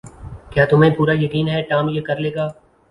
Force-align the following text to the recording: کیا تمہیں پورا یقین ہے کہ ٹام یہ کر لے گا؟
کیا 0.51 0.65
تمہیں 0.65 0.91
پورا 0.95 1.13
یقین 1.15 1.47
ہے 1.49 1.61
کہ 1.61 1.69
ٹام 1.69 1.89
یہ 1.89 2.01
کر 2.01 2.17
لے 2.17 2.33
گا؟ 2.35 2.47